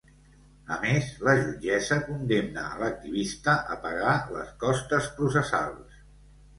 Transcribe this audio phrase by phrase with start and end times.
[0.75, 6.07] A més la jutgessa condemna a l’activista a pagar les costes processals.